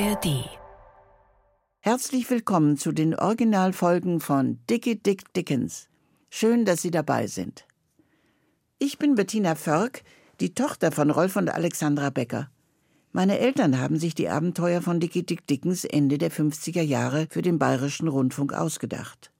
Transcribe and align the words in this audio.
ARD. 0.00 0.48
Herzlich 1.80 2.30
willkommen 2.30 2.76
zu 2.76 2.92
den 2.92 3.16
Originalfolgen 3.16 4.20
von 4.20 4.60
Dickie 4.70 4.94
Dick 4.94 5.34
Dickens. 5.34 5.88
Schön, 6.30 6.64
dass 6.64 6.82
Sie 6.82 6.92
dabei 6.92 7.26
sind. 7.26 7.66
Ich 8.78 8.98
bin 8.98 9.16
Bettina 9.16 9.56
Förk, 9.56 10.04
die 10.38 10.54
Tochter 10.54 10.92
von 10.92 11.10
Rolf 11.10 11.34
und 11.34 11.48
Alexandra 11.48 12.10
Becker. 12.10 12.48
Meine 13.10 13.40
Eltern 13.40 13.80
haben 13.80 13.98
sich 13.98 14.14
die 14.14 14.28
Abenteuer 14.28 14.82
von 14.82 15.00
Dickie 15.00 15.26
Dick 15.26 15.48
Dickens 15.48 15.84
Ende 15.84 16.16
der 16.18 16.30
50er 16.30 16.82
Jahre 16.82 17.26
für 17.28 17.42
den 17.42 17.58
Bayerischen 17.58 18.06
Rundfunk 18.06 18.52
ausgedacht. 18.52 19.32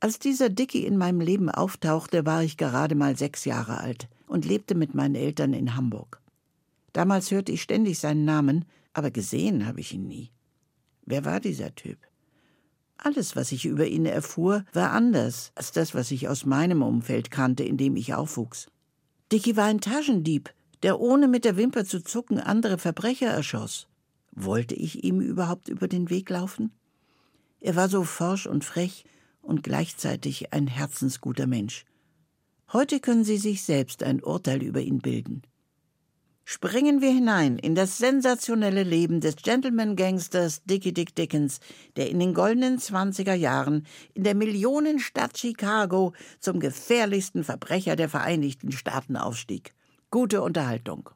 Als 0.00 0.18
dieser 0.18 0.48
Dickie 0.48 0.86
in 0.86 0.96
meinem 0.96 1.20
Leben 1.20 1.50
auftauchte, 1.50 2.24
war 2.24 2.42
ich 2.42 2.56
gerade 2.56 2.94
mal 2.94 3.18
sechs 3.18 3.44
Jahre 3.44 3.78
alt 3.78 4.08
und 4.26 4.46
lebte 4.46 4.74
mit 4.74 4.94
meinen 4.94 5.16
Eltern 5.16 5.52
in 5.52 5.76
Hamburg. 5.76 6.22
Damals 6.94 7.30
hörte 7.30 7.52
ich 7.52 7.60
ständig 7.60 7.98
seinen 7.98 8.24
Namen, 8.24 8.64
aber 8.96 9.10
gesehen 9.10 9.66
habe 9.66 9.80
ich 9.80 9.92
ihn 9.92 10.08
nie. 10.08 10.30
Wer 11.04 11.26
war 11.26 11.38
dieser 11.38 11.74
Typ? 11.74 11.98
Alles, 12.96 13.36
was 13.36 13.52
ich 13.52 13.66
über 13.66 13.86
ihn 13.86 14.06
erfuhr, 14.06 14.64
war 14.72 14.92
anders 14.92 15.52
als 15.54 15.70
das, 15.72 15.94
was 15.94 16.10
ich 16.10 16.28
aus 16.28 16.46
meinem 16.46 16.80
Umfeld 16.80 17.30
kannte, 17.30 17.62
in 17.62 17.76
dem 17.76 17.94
ich 17.96 18.14
aufwuchs. 18.14 18.68
Dicky 19.30 19.54
war 19.54 19.66
ein 19.66 19.82
Taschendieb, 19.82 20.50
der 20.82 20.98
ohne 20.98 21.28
mit 21.28 21.44
der 21.44 21.58
Wimper 21.58 21.84
zu 21.84 22.02
zucken 22.02 22.40
andere 22.40 22.78
Verbrecher 22.78 23.28
erschoss. 23.28 23.86
Wollte 24.32 24.74
ich 24.74 25.04
ihm 25.04 25.20
überhaupt 25.20 25.68
über 25.68 25.88
den 25.88 26.08
Weg 26.08 26.30
laufen? 26.30 26.72
Er 27.60 27.76
war 27.76 27.90
so 27.90 28.02
forsch 28.02 28.46
und 28.46 28.64
frech 28.64 29.04
und 29.42 29.62
gleichzeitig 29.62 30.54
ein 30.54 30.68
herzensguter 30.68 31.46
Mensch. 31.46 31.84
Heute 32.72 33.00
können 33.00 33.24
Sie 33.24 33.36
sich 33.36 33.62
selbst 33.62 34.02
ein 34.02 34.24
Urteil 34.24 34.62
über 34.62 34.80
ihn 34.80 35.00
bilden. 35.00 35.42
Springen 36.48 37.00
wir 37.00 37.10
hinein 37.10 37.58
in 37.58 37.74
das 37.74 37.98
sensationelle 37.98 38.84
Leben 38.84 39.20
des 39.20 39.34
Gentleman-Gangsters 39.34 40.62
Dickie 40.62 40.94
Dick 40.94 41.12
Dickens, 41.16 41.58
der 41.96 42.08
in 42.08 42.20
den 42.20 42.34
goldenen 42.34 42.78
Zwanziger 42.78 43.34
Jahren 43.34 43.84
in 44.14 44.22
der 44.22 44.36
Millionenstadt 44.36 45.36
Chicago 45.36 46.12
zum 46.38 46.60
gefährlichsten 46.60 47.42
Verbrecher 47.42 47.96
der 47.96 48.08
Vereinigten 48.08 48.70
Staaten 48.70 49.16
aufstieg. 49.16 49.74
Gute 50.12 50.40
Unterhaltung. 50.40 51.10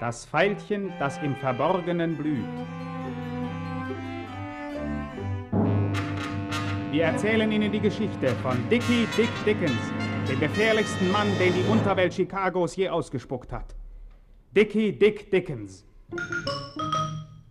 Das 0.00 0.24
Veilchen, 0.24 0.94
das 0.98 1.18
im 1.18 1.36
Verborgenen 1.36 2.16
blüht. 2.16 2.87
Wir 6.90 7.04
erzählen 7.04 7.52
Ihnen 7.52 7.70
die 7.70 7.80
Geschichte 7.80 8.28
von 8.42 8.56
Dickie 8.70 9.06
Dick 9.14 9.28
Dickens, 9.44 9.78
dem 10.26 10.40
gefährlichsten 10.40 11.12
Mann, 11.12 11.28
den 11.38 11.52
die 11.52 11.70
Unterwelt 11.70 12.14
Chicagos 12.14 12.76
je 12.76 12.88
ausgespuckt 12.88 13.52
hat. 13.52 13.76
Dickie 14.56 14.92
Dick 14.92 15.30
Dickens. 15.30 15.84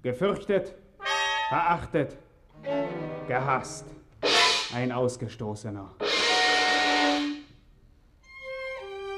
Gefürchtet, 0.01 0.73
verachtet, 1.49 2.17
gehasst. 3.27 3.85
Ein 4.73 4.91
Ausgestoßener. 4.91 5.91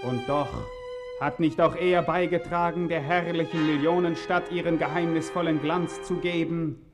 Und 0.03 0.27
doch 0.27 0.49
hat 1.21 1.39
nicht 1.39 1.61
auch 1.61 1.77
er 1.77 2.01
beigetragen, 2.01 2.89
der 2.89 2.99
herrlichen 2.99 3.65
Millionenstadt 3.65 4.51
ihren 4.51 4.79
geheimnisvollen 4.79 5.61
Glanz 5.61 6.03
zu 6.03 6.15
geben? 6.17 6.88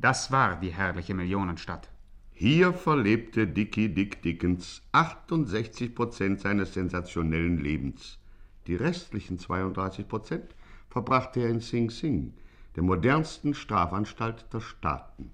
Das 0.00 0.30
war 0.30 0.54
die 0.54 0.70
herrliche 0.70 1.12
Millionenstadt. 1.12 1.88
Hier 2.32 2.72
verlebte 2.72 3.48
Dickie 3.48 3.88
Dick 3.88 4.22
Dickens 4.22 4.80
68 4.92 5.92
Prozent 5.92 6.40
seines 6.40 6.72
sensationellen 6.74 7.58
Lebens. 7.58 8.20
Die 8.68 8.76
restlichen 8.76 9.40
32 9.40 10.06
Prozent 10.06 10.54
verbrachte 10.88 11.40
er 11.40 11.48
in 11.48 11.58
Sing 11.60 11.90
Sing, 11.90 12.32
der 12.76 12.84
modernsten 12.84 13.54
Strafanstalt 13.54 14.46
der 14.52 14.60
Staaten. 14.60 15.32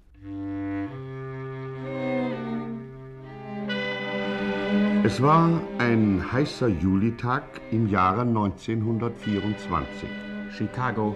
Es 5.04 5.20
war 5.20 5.60
ein 5.76 6.32
heißer 6.32 6.68
Julitag 6.68 7.60
im 7.70 7.86
Jahre 7.90 8.22
1924. 8.22 10.08
Chicago, 10.56 11.14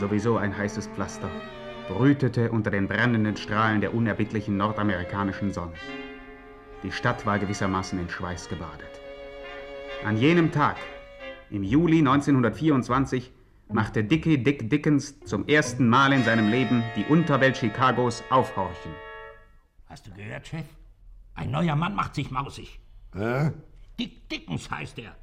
sowieso 0.00 0.36
ein 0.36 0.56
heißes 0.56 0.88
Pflaster, 0.88 1.30
brütete 1.92 2.50
unter 2.50 2.70
den 2.70 2.88
brennenden 2.88 3.36
Strahlen 3.36 3.80
der 3.80 3.94
unerbittlichen 3.94 4.56
nordamerikanischen 4.56 5.52
Sonne. 5.52 5.74
Die 6.82 6.90
Stadt 6.90 7.26
war 7.26 7.38
gewissermaßen 7.38 7.98
in 7.98 8.08
Schweiß 8.08 8.48
gebadet. 8.48 9.00
An 10.04 10.16
jenem 10.16 10.50
Tag, 10.50 10.76
im 11.50 11.62
Juli 11.62 11.98
1924, 11.98 13.30
machte 13.68 14.04
Dickie 14.04 14.42
Dick 14.42 14.70
Dickens 14.70 15.20
zum 15.20 15.46
ersten 15.46 15.88
Mal 15.88 16.12
in 16.12 16.24
seinem 16.24 16.48
Leben 16.48 16.82
die 16.96 17.04
Unterwelt 17.04 17.56
Chicagos 17.56 18.22
aufhorchen. 18.30 18.92
Hast 19.86 20.06
du 20.06 20.12
gehört, 20.12 20.46
Chef? 20.46 20.66
Ein 21.34 21.50
neuer 21.50 21.76
Mann 21.76 21.94
macht 21.94 22.14
sich 22.14 22.30
mausig. 22.30 22.80
Hä? 23.14 23.52
Dick 23.98 24.28
Dickens 24.30 24.70
heißt 24.70 24.98
er. 24.98 25.14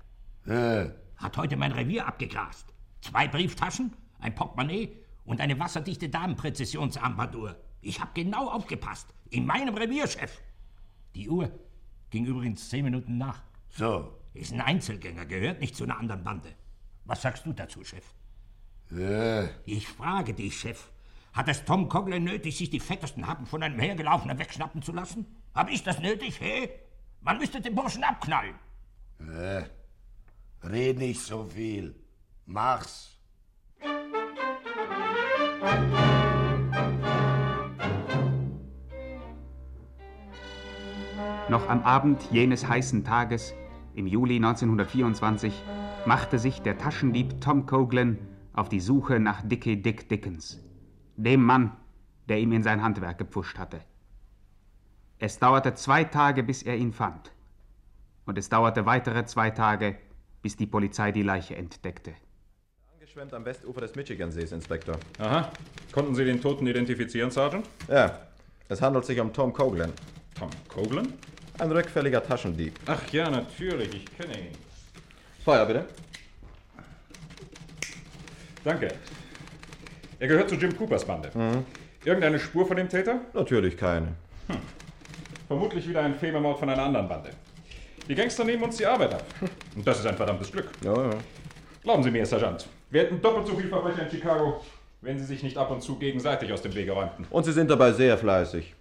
Hä? 0.46 0.91
Hat 1.18 1.36
heute 1.36 1.57
mein 1.57 1.72
Revier 1.72 2.07
abgegrast. 2.07 2.74
Zwei 3.01 3.28
Brieftaschen, 3.28 3.94
ein 4.19 4.36
Portemonnaie 4.36 4.96
und 5.29 5.41
eine 5.41 5.59
wasserdichte 5.59 6.09
Damenpräzisionsarmbanduhr. 6.09 7.56
Ich 7.81 8.01
hab 8.01 8.16
genau 8.16 8.50
aufgepasst. 8.50 9.13
In 9.29 9.45
meinem 9.45 9.75
Revier, 9.75 10.07
Chef. 10.07 10.41
Die 11.13 11.29
Uhr 11.29 11.51
ging 12.09 12.25
übrigens 12.25 12.67
zehn 12.67 12.84
Minuten 12.84 13.19
nach. 13.19 13.44
So. 13.69 14.12
Ist 14.34 14.51
ein 14.51 14.62
Einzelgänger, 14.62 15.28
gehört 15.28 15.62
nicht 15.62 15.75
zu 15.75 15.84
einer 15.84 16.00
anderen 16.00 16.23
Bande. 16.23 16.56
Was 17.06 17.22
sagst 17.22 17.45
du 17.45 17.53
dazu, 17.53 17.84
Chef? 17.84 18.06
Hä? 18.89 19.50
Ich 19.66 19.88
frage 19.88 20.34
dich, 20.34 20.59
Chef. 20.59 20.89
Hat 21.34 21.47
es 21.47 21.63
Tom 21.63 21.89
Coughlin 21.89 22.23
nötig, 22.23 22.57
sich 22.57 22.72
die 22.72 22.79
fettesten 22.79 23.28
Happen 23.28 23.45
von 23.45 23.62
einem 23.62 23.79
Hergelaufenen 23.79 24.39
wegschnappen 24.39 24.81
zu 24.81 24.94
lassen? 24.94 25.28
Hab 25.53 25.69
ich 25.69 25.84
das 25.84 26.00
nötig, 26.00 26.41
hä? 26.41 26.72
Man 27.22 27.38
müsste 27.38 27.62
den 27.62 27.75
Burschen 27.75 28.03
abknallen. 28.03 28.56
Hä? 29.19 29.66
Red 30.63 30.97
nicht 30.97 31.22
so 31.22 31.45
viel. 31.45 31.94
Mach's. 32.47 33.19
Noch 41.50 41.68
am 41.68 41.84
Abend 41.84 42.22
jenes 42.31 42.68
heißen 42.68 43.03
Tages, 43.03 43.53
im 43.96 44.08
Juli 44.08 44.36
1924, 44.36 45.53
machte 46.06 46.40
sich 46.40 46.62
der 46.62 46.78
Taschendieb 46.78 47.42
Tom 47.42 47.66
Coughlin 47.66 48.19
auf 48.53 48.69
die 48.69 48.80
Suche 48.80 49.19
nach 49.19 49.42
Dickie 49.42 49.81
Dick 49.81 50.08
Dickens, 50.08 50.64
dem 51.18 51.44
Mann, 51.44 51.75
der 52.30 52.40
ihm 52.40 52.52
in 52.52 52.64
sein 52.64 52.81
Handwerk 52.84 53.18
gepfuscht 53.18 53.58
hatte. 53.58 53.81
Es 55.18 55.40
dauerte 55.40 55.74
zwei 55.74 56.06
Tage, 56.06 56.44
bis 56.44 56.64
er 56.64 56.78
ihn 56.78 56.94
fand. 56.94 57.34
Und 58.25 58.38
es 58.38 58.48
dauerte 58.48 58.86
weitere 58.86 59.25
zwei 59.25 59.50
Tage, 59.50 59.98
bis 60.42 60.56
die 60.56 60.68
Polizei 60.68 61.12
die 61.12 61.24
Leiche 61.24 61.56
entdeckte. 61.56 62.14
Angeschwemmt 63.09 63.34
am 63.34 63.44
Westufer 63.44 63.81
des 63.81 63.96
Michigansees, 63.96 64.52
Inspektor. 64.52 64.96
Aha. 65.18 65.52
Konnten 65.92 66.14
Sie 66.14 66.24
den 66.24 66.40
Toten 66.40 66.68
identifizieren, 66.68 67.31
Sergeant? 67.31 67.68
Ja, 67.88 68.19
es 68.68 68.83
handelt 68.83 69.04
sich 69.04 69.19
um 69.19 69.33
Tom 69.33 69.51
Coughlin, 69.51 69.92
Tom 70.38 70.51
Coughlin? 70.68 71.13
ein 71.57 71.72
rückfälliger 71.72 72.24
Taschendieb. 72.24 72.75
Ach 72.86 73.01
ja, 73.12 73.28
natürlich. 73.31 73.95
Ich 73.95 74.06
kenne 74.16 74.38
ihn. 74.38 74.51
Feuer 75.44 75.66
bitte. 75.66 75.86
Danke. 78.63 78.89
Er 80.19 80.28
gehört 80.28 80.50
zu 80.50 80.56
Jim 80.56 80.78
Coopers 80.78 81.04
Bande. 81.04 81.31
Irgendeine 82.06 82.39
Spur 82.39 82.68
von 82.68 82.78
dem 82.78 82.89
Täter? 82.89 83.22
Natürlich 83.33 83.75
keine. 83.75 84.10
Vermutlich 85.48 85.89
wieder 85.89 86.04
ein 86.04 86.13
Fememord 86.13 86.60
von 86.60 86.69
einer 86.69 86.83
anderen 86.83 87.07
Bande. 87.07 87.31
Die 88.07 88.13
Gangster 88.13 88.44
nehmen 88.44 88.62
uns 88.62 88.78
die 88.78 88.86
Arbeit 88.86 89.16
ab. 89.16 89.24
Und 89.75 89.88
das 89.88 89.98
ist 89.98 90.06
ein 90.06 90.16
verdammtes 90.16 90.51
Glück. 90.51 90.69
Ja, 90.83 91.10
ja. 91.10 91.18
Glauben 91.81 92.04
Sie 92.04 92.12
mir, 92.12 92.24
Sergeant, 92.24 92.68
wir 92.89 93.01
hätten 93.01 93.21
doppelt 93.21 93.47
so 93.47 93.56
viel 93.56 93.68
Verbrecher 93.68 94.03
in 94.03 94.09
Chicago, 94.09 94.62
wenn 95.01 95.18
sie 95.18 95.25
sich 95.25 95.44
nicht 95.44 95.57
ab 95.57 95.71
und 95.71 95.81
zu 95.81 95.97
gegenseitig 95.97 96.51
aus 96.51 96.62
dem 96.62 96.74
Wege 96.75 96.91
räumten. 96.91 97.25
Und 97.30 97.44
Sie 97.45 97.51
sind 97.51 97.69
dabei 97.69 97.91
sehr 97.91 98.18
fleißig. 98.18 98.75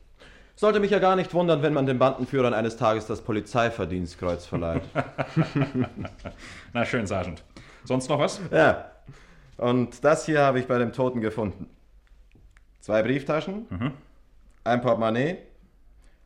Sollte 0.57 0.81
mich 0.81 0.91
ja 0.91 0.99
gar 0.99 1.15
nicht 1.15 1.33
wundern, 1.35 1.63
wenn 1.63 1.73
man 1.73 1.87
den 1.87 1.99
Bandenführern 2.01 2.53
eines 2.53 2.77
Tages 2.77 3.07
das 3.07 3.21
Polizeiverdienstkreuz 3.23 4.45
verleiht. 4.47 4.83
Na 6.73 6.85
schön, 6.85 7.07
Sergeant. 7.07 7.45
Sonst 7.85 8.09
noch 8.09 8.19
was? 8.19 8.41
ja. 8.51 8.91
Und 9.57 10.05
das 10.05 10.25
hier 10.25 10.41
habe 10.41 10.61
ich 10.61 10.67
bei 10.67 10.79
dem 10.79 10.93
Toten 10.93 11.21
gefunden. 11.21 11.69
Zwei 12.81 13.03
Brieftaschen, 13.03 13.67
ein 14.65 14.81
Portemonnaie 14.81 15.39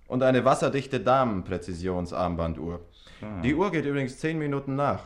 Und 0.06 0.22
eine 0.22 0.44
wasserdichte 0.44 1.00
Damenpräzisionsarmbanduhr. 1.00 2.80
Die 3.42 3.54
Uhr 3.54 3.70
geht 3.70 3.86
übrigens 3.86 4.18
zehn 4.18 4.38
Minuten 4.38 4.76
nach. 4.76 5.00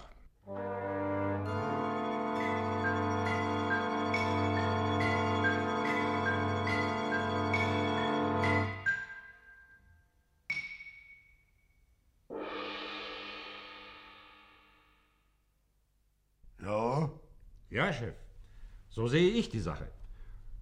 Ja, 17.76 17.92
Chef. 17.92 18.14
So 18.88 19.06
sehe 19.06 19.28
ich 19.28 19.50
die 19.50 19.60
Sache. 19.60 19.86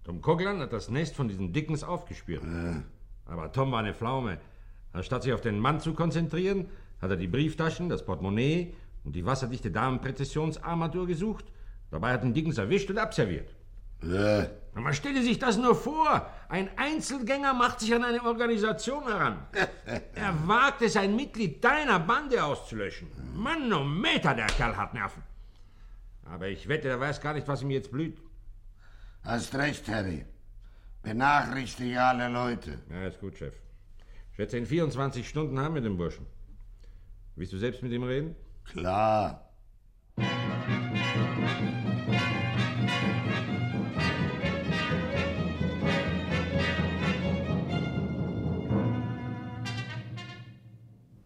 Tom 0.03 0.21
Coughlin 0.21 0.59
hat 0.59 0.73
das 0.73 0.89
Nest 0.89 1.15
von 1.15 1.29
diesen 1.29 1.53
Dickens 1.53 1.81
aufgespürt. 1.81 2.43
Aber 3.25 3.53
Tom 3.53 3.71
war 3.71 3.79
eine 3.79 3.93
Pflaume. 3.93 4.37
Anstatt 4.91 5.23
sich 5.23 5.31
auf 5.31 5.39
den 5.39 5.57
Mann 5.57 5.79
zu 5.79 5.93
konzentrieren, 5.93 6.67
hat 7.01 7.11
er 7.11 7.15
die 7.15 7.29
Brieftaschen, 7.29 7.87
das 7.87 8.05
Portemonnaie 8.05 8.73
und 9.05 9.15
die 9.15 9.25
wasserdichte 9.25 9.71
Damenpräzisionsarmatur 9.71 11.07
gesucht. 11.07 11.45
Dabei 11.89 12.11
hat 12.11 12.25
ihn 12.25 12.33
Dickens 12.33 12.57
erwischt 12.57 12.89
und 12.89 12.97
abserviert. 12.97 13.55
Na, 14.01 14.47
Man 14.73 14.93
stelle 14.93 15.21
sich 15.21 15.39
das 15.39 15.55
nur 15.55 15.73
vor. 15.73 16.29
Ein 16.49 16.69
Einzelgänger 16.75 17.53
macht 17.53 17.79
sich 17.79 17.95
an 17.95 18.03
eine 18.03 18.21
Organisation 18.23 19.03
heran. 19.07 19.37
er 20.15 20.47
wagt 20.47 20.81
es, 20.81 20.97
ein 20.97 21.15
Mitglied 21.15 21.63
deiner 21.63 21.97
Bande 21.97 22.43
auszulöschen. 22.43 23.07
Mann, 23.33 23.71
oh 23.71 23.85
Meter, 23.85 24.33
der 24.33 24.47
Kerl 24.47 24.75
hat 24.75 24.93
Nerven. 24.93 25.23
Aber 26.25 26.47
ich 26.49 26.67
wette, 26.67 26.89
er 26.89 26.99
weiß 26.99 27.21
gar 27.21 27.33
nicht, 27.33 27.47
was 27.47 27.61
ihm 27.61 27.69
jetzt 27.71 27.91
blüht. 27.91 28.17
Hast 29.23 29.55
recht, 29.55 29.87
Harry. 29.87 30.25
Benachrichtige 31.01 32.01
alle 32.01 32.27
Leute. 32.29 32.79
Ja, 32.89 33.07
ist 33.07 33.19
gut, 33.19 33.37
Chef. 33.37 33.53
Ich 34.31 34.35
schätze, 34.35 34.57
in 34.57 34.65
24 34.65 35.27
Stunden 35.29 35.59
haben 35.59 35.75
wir 35.75 35.81
den 35.81 35.97
Burschen. 35.97 36.25
Willst 37.35 37.53
du 37.53 37.57
selbst 37.57 37.83
mit 37.83 37.91
ihm 37.91 38.03
reden? 38.03 38.35
Klar. 38.65 39.49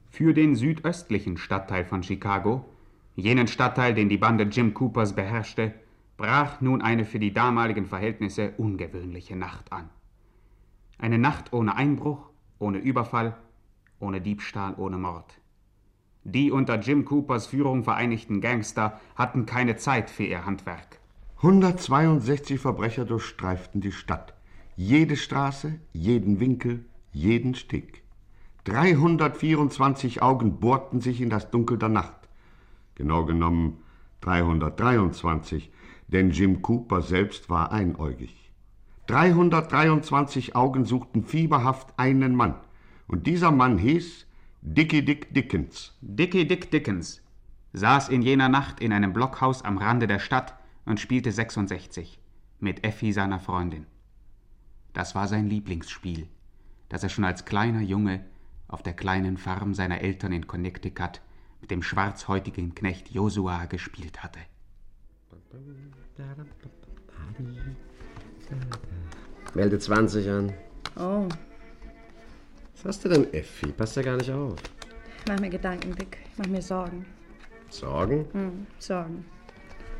Für 0.10 0.34
den 0.34 0.56
südöstlichen 0.56 1.38
Stadtteil 1.38 1.86
von 1.86 2.04
Chicago, 2.04 2.66
jenen 3.16 3.48
Stadtteil, 3.48 3.94
den 3.94 4.10
die 4.10 4.18
Bande 4.18 4.46
Jim 4.46 4.74
Coopers 4.74 5.14
beherrschte, 5.14 5.74
brach 6.18 6.62
nun 6.62 6.82
eine 6.82 7.06
für 7.06 7.20
die 7.20 7.34
damaligen 7.34 7.86
Verhältnisse 7.86 8.54
ungewöhnliche 8.58 9.36
Nacht 9.36 9.72
an. 9.72 9.90
Eine 10.98 11.18
Nacht 11.18 11.54
ohne 11.54 11.76
Einbruch, 11.76 12.30
ohne 12.60 12.78
Überfall, 12.80 13.38
ohne 14.00 14.22
Diebstahl, 14.22 14.74
ohne 14.78 14.98
Mord. 14.98 15.40
Die 16.26 16.52
unter 16.52 16.80
Jim 16.80 17.06
Coopers 17.06 17.48
Führung 17.48 17.84
vereinigten 17.84 18.42
Gangster 18.42 19.00
hatten 19.16 19.46
keine 19.46 19.78
Zeit 19.78 20.10
für 20.10 20.24
ihr 20.24 20.46
Handwerk. 20.46 21.00
162 21.38 22.60
Verbrecher 22.60 23.06
durchstreiften 23.06 23.80
die 23.80 23.94
Stadt. 23.94 24.34
Jede 24.76 25.16
Straße, 25.16 25.80
jeden 25.94 26.42
Winkel, 26.42 26.86
jeden 27.14 27.56
Steg. 27.56 28.04
324 28.66 30.22
Augen 30.22 30.60
bohrten 30.60 31.00
sich 31.00 31.22
in 31.22 31.30
das 31.30 31.50
Dunkel 31.50 31.78
der 31.78 31.90
Nacht. 31.90 32.19
Genau 33.00 33.24
genommen 33.24 33.78
323, 34.20 35.72
denn 36.10 36.32
Jim 36.32 36.62
Cooper 36.62 37.02
selbst 37.02 37.50
war 37.50 37.72
einäugig. 37.72 38.52
323 39.08 40.54
Augen 40.54 40.84
suchten 40.84 41.24
fieberhaft 41.24 41.98
einen 41.98 42.36
Mann. 42.36 42.56
Und 43.08 43.26
dieser 43.26 43.52
Mann 43.52 43.78
hieß 43.78 44.28
Dickie 44.62 45.06
Dick 45.06 45.34
Dickens. 45.34 45.98
Dickie 46.02 46.46
Dick 46.46 46.72
Dickens 46.72 47.22
saß 47.72 48.10
in 48.10 48.22
jener 48.22 48.50
Nacht 48.50 48.82
in 48.82 48.92
einem 48.92 49.14
Blockhaus 49.14 49.64
am 49.64 49.78
Rande 49.78 50.06
der 50.06 50.20
Stadt 50.20 50.56
und 50.84 51.00
spielte 51.00 51.32
66 51.32 52.20
mit 52.60 52.84
Effi 52.84 53.14
seiner 53.14 53.40
Freundin. 53.40 53.86
Das 54.92 55.16
war 55.16 55.30
sein 55.30 55.48
Lieblingsspiel, 55.48 56.28
das 56.90 57.04
er 57.04 57.10
schon 57.10 57.24
als 57.24 57.46
kleiner 57.46 57.82
Junge 57.82 58.26
auf 58.68 58.84
der 58.84 58.94
kleinen 58.94 59.38
Farm 59.38 59.74
seiner 59.74 60.02
Eltern 60.02 60.34
in 60.34 60.48
Connecticut 60.48 61.22
mit 61.62 61.72
dem 61.72 61.84
schwarzhäutigen 61.84 62.76
Knecht 62.76 63.10
Josua 63.10 63.66
gespielt 63.66 64.24
hatte. 64.24 64.40
Melde 69.54 69.80
20 69.80 70.30
an. 70.30 70.54
Oh, 70.98 71.28
Was 72.76 72.86
hast 72.86 73.06
du 73.06 73.10
denn, 73.10 73.34
Effi? 73.34 73.68
Passt 73.72 73.96
ja 73.96 74.02
gar 74.02 74.18
nicht 74.18 74.32
auf. 74.32 74.56
mach 75.28 75.40
mir 75.40 75.50
Gedanken, 75.50 75.96
Dick. 75.96 76.18
Mach 76.38 76.48
mir 76.48 76.62
Sorgen. 76.62 77.06
Sorgen? 77.70 78.26
Hm, 78.34 78.68
Sorgen. 78.80 79.26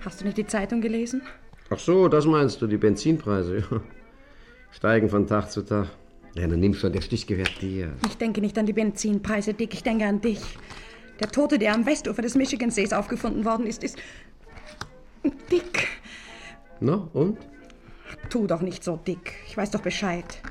Hast 0.04 0.22
du 0.22 0.26
nicht 0.26 0.38
die 0.38 0.48
Zeitung 0.48 0.82
gelesen? 0.82 1.22
Ach 1.70 1.78
so, 1.80 2.08
das 2.08 2.26
meinst 2.26 2.62
du, 2.62 2.68
die 2.68 2.78
Benzinpreise. 2.78 3.58
Ja. 3.60 3.82
Steigen 4.72 5.10
von 5.10 5.28
Tag 5.28 5.52
zu 5.52 5.62
Tag. 5.64 5.88
Ja, 6.36 6.48
dann 6.48 6.60
nimm 6.60 6.74
schon, 6.74 6.94
der 6.94 7.02
Stich 7.02 7.28
gehört 7.28 7.62
dir. 7.62 7.92
Ich 8.06 8.18
denke 8.18 8.40
nicht 8.40 8.58
an 8.58 8.66
die 8.66 8.74
Benzinpreise, 8.74 9.54
Dick. 9.54 9.74
Ich 9.74 9.84
denke 9.84 10.06
an 10.06 10.22
dich. 10.22 10.42
Der 11.20 11.30
Tote, 11.30 11.60
der 11.60 11.74
am 11.74 11.86
Westufer 11.86 12.22
des 12.22 12.36
Michigansees 12.36 12.94
aufgefunden 12.94 13.46
worden 13.46 13.66
ist, 13.66 13.84
ist. 13.84 13.98
Dick. 15.52 15.88
No, 16.80 17.10
und? 17.14 17.38
Tu 18.30 18.48
doch 18.48 18.62
nicht 18.62 18.84
so, 18.84 18.98
Dick. 18.98 19.34
Ich 19.48 19.58
weiß 19.58 19.72
doch 19.72 19.82
Bescheid. 19.82 20.42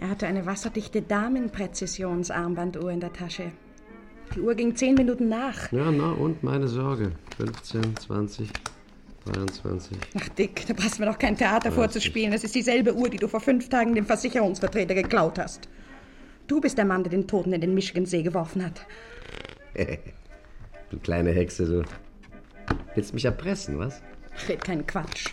Er 0.00 0.10
hatte 0.10 0.26
eine 0.26 0.44
wasserdichte 0.46 1.00
Damenpräzisionsarmbanduhr 1.02 2.90
in 2.90 3.00
der 3.00 3.12
Tasche. 3.12 3.52
Die 4.34 4.40
Uhr 4.40 4.54
ging 4.54 4.74
zehn 4.74 4.94
Minuten 4.94 5.28
nach. 5.28 5.70
Ja, 5.70 5.90
na, 5.90 6.12
und 6.12 6.42
meine 6.42 6.66
Sorge. 6.66 7.12
15, 7.36 7.96
20, 7.96 8.50
23. 9.26 9.96
Ach, 10.18 10.28
Dick, 10.30 10.66
da 10.66 10.74
passt 10.74 10.98
mir 10.98 11.06
doch 11.06 11.18
kein 11.18 11.36
Theater 11.36 11.70
vorzuspielen. 11.70 12.32
Es 12.32 12.42
ist 12.42 12.54
dieselbe 12.54 12.94
Uhr, 12.94 13.08
die 13.08 13.16
du 13.16 13.28
vor 13.28 13.40
fünf 13.40 13.68
Tagen 13.68 13.94
dem 13.94 14.06
Versicherungsvertreter 14.06 14.94
geklaut 14.94 15.38
hast. 15.38 15.68
Du 16.46 16.60
bist 16.60 16.76
der 16.76 16.84
Mann, 16.84 17.02
der 17.04 17.10
den 17.10 17.26
Toten 17.26 17.52
in 17.52 17.60
den 17.60 17.74
Michigansee 17.74 18.22
geworfen 18.22 18.64
hat. 18.64 18.84
Du 20.90 20.98
kleine 21.00 21.32
Hexe, 21.32 21.64
du. 21.64 21.82
Willst 22.94 23.14
mich 23.14 23.24
erpressen, 23.24 23.78
was? 23.78 24.00
Red 24.48 24.62
keinen 24.62 24.86
Quatsch. 24.86 25.30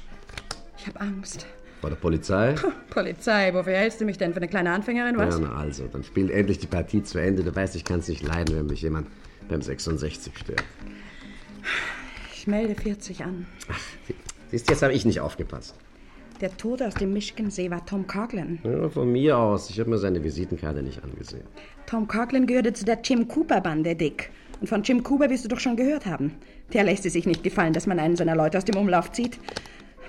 Ich 0.78 0.88
hab 0.88 1.00
Angst. 1.00 1.46
Vor 1.82 1.90
der 1.90 1.98
Polizei? 1.98 2.56
Polizei, 2.90 3.54
wofür 3.54 3.74
hältst 3.74 4.02
du 4.02 4.06
mich 4.06 4.18
denn? 4.18 4.34
Für 4.34 4.38
eine 4.38 4.48
kleine 4.48 4.72
Anfängerin, 4.72 5.18
was? 5.18 5.36
Ja, 5.36 5.42
na 5.42 5.56
also, 5.56 5.88
dann 5.88 6.04
spielt 6.04 6.32
endlich 6.32 6.60
die 6.60 6.68
Partie 6.68 7.04
zu 7.04 7.20
Ende. 7.20 7.44
Du 7.44 7.56
weißt, 7.56 7.75
ich 7.75 7.84
kann's 7.84 8.08
nicht 8.08 8.24
leiden, 8.24 8.56
wenn 8.56 8.65
mich 8.68 8.82
jemand 8.82 9.08
beim 9.50 9.62
66 9.62 10.38
stört. 10.38 10.63
Ich 12.34 12.48
melde 12.48 12.75
40 12.75 13.24
an. 13.24 13.46
Siehst, 14.50 14.70
jetzt 14.70 14.82
habe 14.82 14.94
ich 14.94 15.06
nicht 15.06 15.20
aufgepasst. 15.20 15.75
Der 16.41 16.57
Tote 16.57 16.88
aus 16.88 16.95
dem 16.95 17.13
Michigansee 17.13 17.69
war 17.69 17.86
Tom 17.86 18.07
Coughlin. 18.07 18.57
Ja, 18.63 18.89
von 18.89 19.12
mir 19.12 19.38
aus. 19.38 19.69
Ich 19.69 19.79
habe 19.79 19.91
mir 19.91 20.00
seine 20.00 20.24
Visitenkarte 20.24 20.81
nicht 20.81 21.03
angesehen. 21.03 21.43
Tom 21.86 22.07
Coughlin 22.07 22.48
gehörte 22.48 22.74
zu 22.74 22.83
der 22.83 23.00
Jim 23.03 23.27
Cooper-Bande, 23.27 23.95
Dick. 23.95 24.31
Und 24.60 24.67
von 24.67 24.81
Jim 24.81 25.03
Cooper 25.03 25.29
wirst 25.29 25.45
du 25.45 25.50
doch 25.50 25.60
schon 25.60 25.75
gehört 25.75 26.07
haben. 26.07 26.33
Der 26.74 26.83
lässt 26.83 27.05
es 27.05 27.13
sich 27.13 27.27
nicht 27.27 27.43
gefallen, 27.43 27.74
dass 27.74 27.86
man 27.86 28.00
einen 28.00 28.15
seiner 28.15 28.36
Leute 28.36 28.57
aus 28.57 28.65
dem 28.65 28.75
Umlauf 28.75 29.12
zieht. 29.12 29.38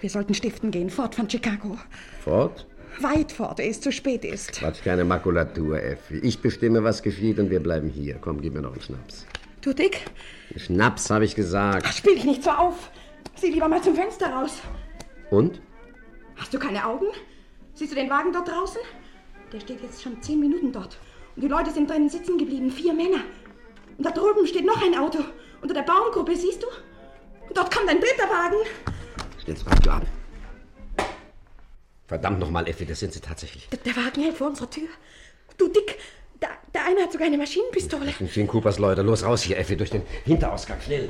Wir 0.01 0.09
sollten 0.09 0.33
stiften 0.33 0.71
gehen, 0.71 0.89
fort 0.89 1.15
von 1.15 1.29
Chicago. 1.29 1.77
Fort? 2.21 2.67
Weit 3.01 3.31
fort, 3.31 3.61
ehe 3.61 3.71
es 3.71 3.83
zu 3.83 3.93
spät 3.93 4.25
ist. 4.25 4.53
Quatsch, 4.53 4.83
keine 4.83 5.05
Makulatur, 5.05 5.83
Effi. 5.83 6.17
Ich 6.19 6.41
bestimme, 6.41 6.83
was 6.83 7.03
geschieht 7.03 7.39
und 7.39 7.51
wir 7.51 7.61
bleiben 7.61 7.91
hier. 7.91 8.17
Komm, 8.21 8.41
gib 8.41 8.55
mir 8.55 8.63
noch 8.63 8.73
einen 8.73 8.81
Schnaps. 8.81 9.27
Du, 9.61 9.75
Dick, 9.75 10.01
Schnaps, 10.57 11.11
habe 11.11 11.27
ich 11.27 11.35
gesagt. 11.35 11.87
spiel 11.89 12.15
dich 12.15 12.25
nicht 12.25 12.43
so 12.43 12.51
auf. 12.51 12.91
Sieh 13.37 13.51
lieber 13.51 13.69
mal 13.69 13.83
zum 13.83 13.95
Fenster 13.95 14.31
raus. 14.31 14.61
Und? 15.31 15.61
Hast 16.53 16.63
du 16.63 16.67
keine 16.67 16.85
Augen? 16.85 17.07
Siehst 17.73 17.93
du 17.93 17.97
den 17.97 18.11
Wagen 18.11 18.31
dort 18.31 18.47
draußen? 18.47 18.83
Der 19.55 19.61
steht 19.61 19.81
jetzt 19.83 20.03
schon 20.03 20.21
zehn 20.21 20.39
Minuten 20.39 20.71
dort. 20.71 20.99
Und 21.35 21.41
die 21.41 21.49
Leute 21.49 21.71
sind 21.71 21.89
drinnen 21.89 22.11
sitzen 22.11 22.37
geblieben, 22.37 22.71
vier 22.71 22.93
Männer. 22.93 23.23
Und 23.97 24.05
da 24.05 24.11
drüben 24.11 24.47
steht 24.47 24.67
noch 24.67 24.83
ein 24.83 24.95
Auto. 24.95 25.21
Unter 25.63 25.73
der 25.73 25.81
Baumgruppe, 25.81 26.37
siehst 26.37 26.63
du? 26.63 26.67
Und 27.49 27.57
dort 27.57 27.75
kommt 27.75 27.89
ein 27.89 27.99
dritter 27.99 28.29
Wagen. 28.29 28.57
Stell's 29.41 29.65
Radio 29.65 29.93
ab. 29.93 30.03
Verdammt 32.07 32.39
nochmal, 32.39 32.69
Effi, 32.69 32.85
das 32.85 33.01
sind 33.01 33.15
sie 33.15 33.21
tatsächlich. 33.21 33.71
Der, 33.71 33.79
der 33.79 33.97
Wagen 33.97 34.21
hält 34.21 34.37
vor 34.37 34.49
unserer 34.49 34.69
Tür. 34.69 34.89
Du, 35.57 35.69
Dick, 35.69 35.97
da, 36.39 36.49
der 36.75 36.85
eine 36.85 37.05
hat 37.05 37.13
sogar 37.13 37.29
eine 37.29 37.39
Maschinenpistole. 37.39 38.13
Das 38.19 38.35
sind 38.35 38.47
Coopers 38.49 38.79
Leute. 38.79 39.01
Los 39.01 39.25
raus 39.25 39.41
hier, 39.41 39.57
Effi, 39.57 39.75
durch 39.75 39.89
den 39.89 40.03
Hinterausgang. 40.27 40.83
Schnell. 40.83 41.09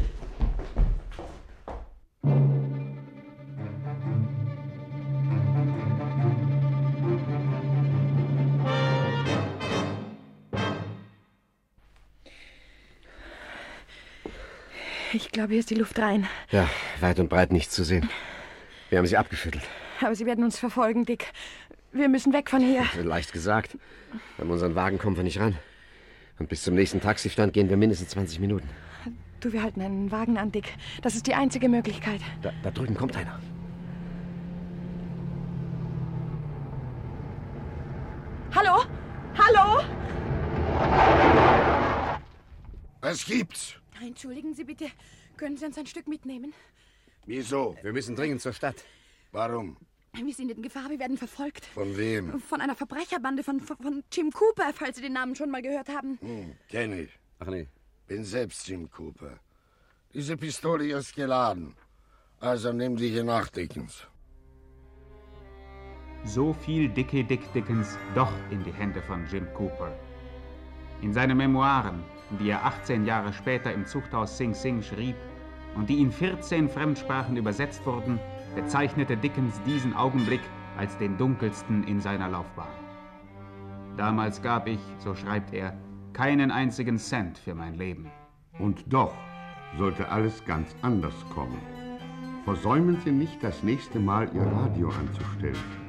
Glaube, 15.43 15.55
hier 15.55 15.61
ist 15.61 15.71
die 15.71 15.75
Luft 15.75 15.99
rein. 15.99 16.29
Ja, 16.53 16.69
weit 17.01 17.19
und 17.19 17.29
breit 17.29 17.51
nichts 17.51 17.75
zu 17.75 17.83
sehen. 17.83 18.09
Wir 18.91 18.99
haben 18.99 19.07
sie 19.07 19.17
abgeschüttelt. 19.17 19.65
Aber 20.01 20.15
sie 20.15 20.25
werden 20.25 20.45
uns 20.45 20.57
verfolgen, 20.57 21.05
Dick. 21.05 21.33
Wir 21.91 22.09
müssen 22.09 22.33
weg 22.33 22.49
von 22.49 22.61
hier. 22.61 22.85
Leicht 23.03 23.33
gesagt. 23.33 23.77
An 24.39 24.51
unseren 24.51 24.77
Wagen 24.77 24.99
kommen 24.99 25.17
wir 25.17 25.25
nicht 25.25 25.41
ran. 25.41 25.59
Und 26.39 26.49
bis 26.49 26.63
zum 26.63 26.77
nächsten 26.77 27.01
Taxistand 27.01 27.53
gehen 27.55 27.69
wir 27.69 27.77
mindestens 27.77 28.11
20 28.11 28.39
Minuten. 28.39 28.69
Du, 29.41 29.53
wir 29.53 29.65
halten 29.65 29.81
einen 29.81 30.13
Wagen 30.13 30.39
an, 30.39 30.53
Dick. 30.53 30.75
Das 31.03 31.17
ist 31.17 31.27
die 31.27 31.35
einzige 31.35 31.69
Möglichkeit. 31.69 32.21
Da, 32.43 32.53
da 32.63 32.71
drüben 32.71 32.95
kommt 32.95 33.17
einer. 33.17 33.41
Hallo? 38.55 38.85
Hallo? 39.37 39.83
Was 43.01 43.25
gibt's? 43.25 43.82
Entschuldigen 44.07 44.55
Sie 44.55 44.65
bitte. 44.65 44.87
Können 45.37 45.57
Sie 45.57 45.65
uns 45.65 45.79
ein 45.79 45.87
Stück 45.87 46.09
mitnehmen? 46.09 46.53
Wieso? 47.27 47.77
Wir 47.83 47.93
müssen 47.93 48.17
dringend 48.17 48.41
zur 48.41 48.53
Stadt. 48.53 48.85
Warum? 49.31 49.77
Wir 50.15 50.35
sind 50.35 50.51
in 50.51 50.63
Gefahr, 50.63 50.91
wir 50.91 50.99
werden 50.99 51.17
verfolgt. 51.17 51.65
Von 51.67 51.97
wem? 51.97 52.39
Von 52.41 52.61
einer 52.61 52.75
Verbrecherbande 52.75 53.43
von, 53.43 53.61
von, 53.61 53.77
von 53.79 54.05
Jim 54.13 54.31
Cooper, 54.31 54.73
falls 54.75 54.97
Sie 54.97 55.03
den 55.03 55.15
Namen 55.15 55.35
schon 55.35 55.51
mal 55.51 55.63
gehört 55.63 55.89
haben. 55.89 56.19
Hm, 56.21 56.53
kenn 56.69 56.93
ich. 56.93 57.11
Ach 57.39 57.47
nee. 57.47 57.67
Bin 58.07 58.25
selbst 58.25 58.69
Jim 58.69 58.91
Cooper. 58.91 59.39
Diese 60.13 60.37
Pistole 60.37 60.85
hier 60.85 60.99
ist 60.99 61.15
geladen. 61.15 61.75
Also 62.41 62.73
nimm 62.73 62.97
die 62.97 63.09
hier 63.09 63.25
nach, 63.25 63.49
Dickens. 63.49 64.07
So 66.25 66.53
fiel 66.53 66.89
Dickie 66.91 67.25
Dick 67.25 67.53
Dickens 67.53 67.97
doch 68.15 68.33
in 68.51 68.63
die 68.65 68.73
Hände 68.73 69.01
von 69.03 69.27
Jim 69.29 69.47
Cooper. 69.55 69.97
In 71.01 71.13
seinen 71.13 71.39
Memoiren, 71.39 72.05
die 72.39 72.51
er 72.51 72.65
18 72.65 73.05
Jahre 73.05 73.33
später 73.33 73.73
im 73.73 73.87
Zuchthaus 73.87 74.37
Sing 74.37 74.55
Sing 74.55 74.83
schrieb 74.83 75.17
und 75.75 75.89
die 75.89 76.01
in 76.01 76.13
14 76.13 76.69
Fremdsprachen 76.69 77.37
übersetzt 77.37 77.85
wurden, 77.87 78.19
bezeichnete 78.55 79.17
Dickens 79.17 79.61
diesen 79.63 79.95
Augenblick 79.95 80.43
als 80.77 80.97
den 80.99 81.17
dunkelsten 81.19 81.85
in 81.85 82.01
seiner 82.01 82.29
Laufbahn. 82.29 82.69
Damals 83.97 84.43
gab 84.43 84.67
ich, 84.67 84.81
so 84.99 85.15
schreibt 85.15 85.53
er, 85.53 85.77
keinen 86.13 86.51
einzigen 86.51 86.99
Cent 86.99 87.39
für 87.39 87.55
mein 87.55 87.75
Leben. 87.75 88.11
Und 88.59 88.85
doch 88.93 89.15
sollte 89.79 90.09
alles 90.09 90.45
ganz 90.45 90.75
anders 90.83 91.15
kommen. 91.35 91.59
Versäumen 92.45 92.99
Sie 93.05 93.13
nicht, 93.13 93.43
das 93.43 93.63
nächste 93.63 93.99
Mal 93.99 94.29
Ihr 94.35 94.47
Radio 94.47 94.89
anzustellen. 94.89 95.82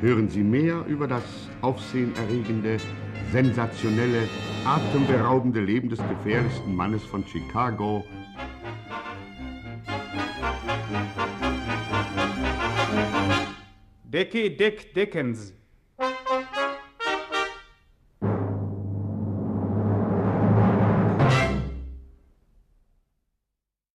Hören 0.00 0.28
Sie 0.28 0.44
mehr 0.44 0.84
über 0.86 1.08
das 1.08 1.24
aufsehenerregende, 1.60 2.76
sensationelle, 3.32 4.28
atemberaubende 4.64 5.60
Leben 5.60 5.88
des 5.88 5.98
gefährlichsten 5.98 6.72
Mannes 6.72 7.02
von 7.02 7.26
Chicago. 7.26 8.04
Dickie 14.04 14.56
Dick 14.56 14.94
Dickens. 14.94 15.52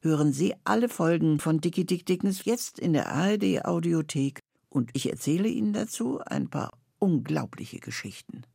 Hören 0.01 0.31
Sie 0.31 0.55
alle 0.63 0.87
Folgen 0.87 1.39
von 1.39 1.59
Dickie 1.59 1.85
Dick 1.85 2.05
Dickens 2.05 2.45
jetzt 2.45 2.79
in 2.79 2.93
der 2.93 3.11
ARD 3.11 3.65
Audiothek 3.65 4.39
und 4.69 4.91
ich 4.93 5.09
erzähle 5.09 5.49
Ihnen 5.49 5.73
dazu 5.73 6.19
ein 6.19 6.49
paar 6.49 6.71
unglaubliche 6.99 7.79
Geschichten. 7.79 8.43